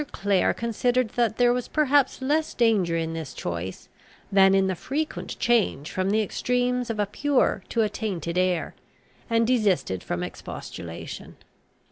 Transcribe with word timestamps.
Clare 0.11 0.51
considered 0.51 1.09
that 1.09 1.37
there 1.37 1.53
was 1.53 1.67
perhaps 1.67 2.23
less 2.23 2.55
danger 2.55 2.97
in 2.97 3.13
this 3.13 3.35
choice, 3.35 3.87
than 4.31 4.55
in 4.55 4.65
the 4.65 4.73
frequent 4.73 5.37
change 5.37 5.91
from 5.91 6.09
the 6.09 6.23
extremes 6.23 6.89
of 6.89 6.97
a 6.99 7.05
pure 7.05 7.61
to 7.69 7.83
a 7.83 7.87
tainted 7.87 8.35
air, 8.35 8.73
and 9.29 9.45
desisted 9.45 10.01
from 10.03 10.23
expostulation. 10.23 11.35